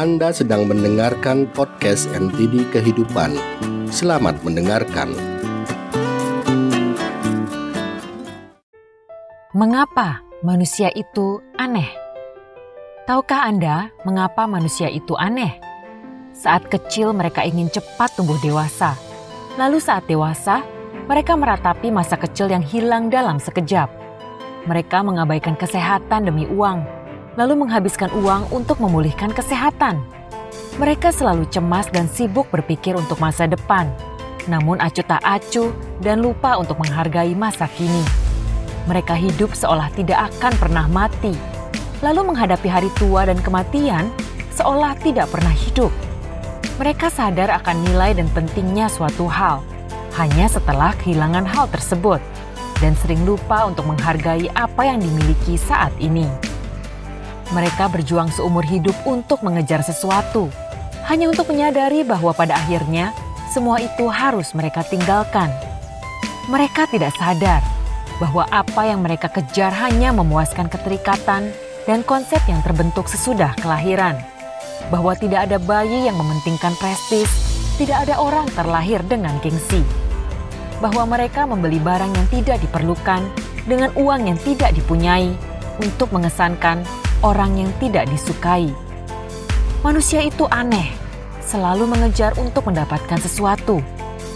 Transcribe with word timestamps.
Anda 0.00 0.32
sedang 0.32 0.64
mendengarkan 0.64 1.44
podcast 1.52 2.08
NTD 2.16 2.72
Kehidupan. 2.72 3.36
Selamat 3.92 4.40
mendengarkan. 4.40 5.12
Mengapa 9.52 10.24
manusia 10.40 10.88
itu 10.96 11.44
aneh? 11.60 11.84
Tahukah 13.04 13.44
Anda 13.44 13.92
mengapa 14.08 14.48
manusia 14.48 14.88
itu 14.88 15.12
aneh? 15.20 15.60
Saat 16.32 16.72
kecil 16.72 17.12
mereka 17.12 17.44
ingin 17.44 17.68
cepat 17.68 18.16
tumbuh 18.16 18.40
dewasa. 18.40 18.96
Lalu 19.60 19.84
saat 19.84 20.08
dewasa, 20.08 20.64
mereka 21.12 21.36
meratapi 21.36 21.92
masa 21.92 22.16
kecil 22.16 22.48
yang 22.48 22.64
hilang 22.64 23.12
dalam 23.12 23.36
sekejap. 23.36 23.92
Mereka 24.64 25.04
mengabaikan 25.04 25.60
kesehatan 25.60 26.24
demi 26.24 26.48
uang, 26.48 26.88
lalu 27.40 27.64
menghabiskan 27.64 28.12
uang 28.12 28.52
untuk 28.52 28.76
memulihkan 28.84 29.32
kesehatan. 29.32 30.04
Mereka 30.76 31.08
selalu 31.08 31.48
cemas 31.48 31.88
dan 31.88 32.04
sibuk 32.04 32.44
berpikir 32.52 32.92
untuk 32.92 33.16
masa 33.16 33.48
depan, 33.48 33.88
namun 34.44 34.76
acuh 34.76 35.04
tak 35.08 35.24
acuh 35.24 35.72
dan 36.04 36.20
lupa 36.20 36.60
untuk 36.60 36.76
menghargai 36.76 37.32
masa 37.32 37.64
kini. 37.72 38.04
Mereka 38.84 39.16
hidup 39.16 39.56
seolah 39.56 39.88
tidak 39.96 40.28
akan 40.36 40.52
pernah 40.60 40.84
mati, 40.84 41.32
lalu 42.04 42.28
menghadapi 42.28 42.68
hari 42.68 42.92
tua 43.00 43.24
dan 43.24 43.40
kematian 43.40 44.12
seolah 44.52 44.92
tidak 45.00 45.32
pernah 45.32 45.52
hidup. 45.52 45.92
Mereka 46.76 47.08
sadar 47.08 47.48
akan 47.60 47.76
nilai 47.88 48.16
dan 48.16 48.28
pentingnya 48.36 48.88
suatu 48.88 49.28
hal, 49.28 49.64
hanya 50.16 50.48
setelah 50.48 50.92
kehilangan 51.00 51.44
hal 51.44 51.68
tersebut 51.72 52.20
dan 52.80 52.96
sering 53.00 53.20
lupa 53.28 53.68
untuk 53.68 53.84
menghargai 53.84 54.48
apa 54.56 54.88
yang 54.88 55.00
dimiliki 55.00 55.60
saat 55.60 55.92
ini. 56.00 56.49
Mereka 57.50 57.90
berjuang 57.90 58.30
seumur 58.30 58.62
hidup 58.62 58.94
untuk 59.02 59.42
mengejar 59.42 59.82
sesuatu, 59.82 60.46
hanya 61.10 61.26
untuk 61.26 61.50
menyadari 61.50 62.06
bahwa 62.06 62.30
pada 62.30 62.54
akhirnya 62.54 63.10
semua 63.50 63.82
itu 63.82 64.06
harus 64.06 64.54
mereka 64.54 64.86
tinggalkan. 64.86 65.50
Mereka 66.46 66.86
tidak 66.94 67.10
sadar 67.18 67.58
bahwa 68.22 68.46
apa 68.54 68.86
yang 68.86 69.02
mereka 69.02 69.26
kejar 69.26 69.74
hanya 69.74 70.14
memuaskan 70.14 70.70
keterikatan 70.70 71.50
dan 71.90 72.00
konsep 72.06 72.38
yang 72.46 72.62
terbentuk 72.62 73.10
sesudah 73.10 73.58
kelahiran. 73.58 74.14
Bahwa 74.88 75.18
tidak 75.18 75.50
ada 75.50 75.58
bayi 75.58 76.06
yang 76.06 76.14
mementingkan 76.14 76.78
prestis, 76.78 77.28
tidak 77.78 78.06
ada 78.06 78.14
orang 78.22 78.46
terlahir 78.54 79.02
dengan 79.06 79.34
gengsi 79.42 79.82
bahwa 80.80 81.04
mereka 81.04 81.44
membeli 81.44 81.76
barang 81.76 82.12
yang 82.16 82.28
tidak 82.32 82.58
diperlukan 82.64 83.22
dengan 83.68 83.92
uang 83.94 84.32
yang 84.32 84.38
tidak 84.40 84.72
dipunyai 84.72 85.28
untuk 85.76 86.08
mengesankan 86.10 86.82
orang 87.20 87.60
yang 87.60 87.70
tidak 87.80 88.08
disukai. 88.08 88.72
Manusia 89.80 90.20
itu 90.24 90.44
aneh, 90.48 90.92
selalu 91.44 91.88
mengejar 91.88 92.36
untuk 92.36 92.68
mendapatkan 92.68 93.20
sesuatu, 93.20 93.80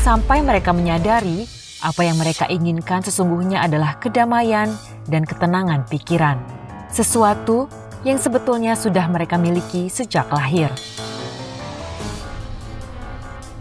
sampai 0.00 0.40
mereka 0.40 0.72
menyadari 0.72 1.44
apa 1.84 2.08
yang 2.08 2.16
mereka 2.16 2.48
inginkan 2.48 3.04
sesungguhnya 3.04 3.60
adalah 3.60 4.00
kedamaian 4.00 4.72
dan 5.04 5.28
ketenangan 5.28 5.84
pikiran. 5.88 6.40
Sesuatu 6.88 7.68
yang 8.00 8.16
sebetulnya 8.16 8.72
sudah 8.78 9.04
mereka 9.12 9.36
miliki 9.36 9.92
sejak 9.92 10.30
lahir. 10.32 10.72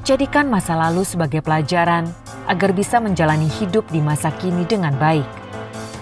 Jadikan 0.06 0.48
masa 0.48 0.78
lalu 0.78 1.02
sebagai 1.02 1.42
pelajaran 1.42 2.14
agar 2.46 2.78
bisa 2.78 3.02
menjalani 3.02 3.50
hidup 3.50 3.90
di 3.90 4.00
masa 4.00 4.30
kini 4.38 4.64
dengan 4.70 4.94
baik. 5.02 5.26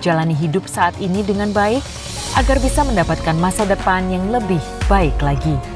Jalani 0.04 0.36
hidup 0.36 0.68
saat 0.68 0.92
ini 1.00 1.24
dengan 1.24 1.56
baik 1.56 1.80
agar 2.38 2.58
bisa 2.58 2.82
mendapatkan 2.82 3.38
masa 3.38 3.66
depan 3.66 4.10
yang 4.10 4.30
lebih 4.34 4.62
baik 4.90 5.18
lagi. 5.22 5.73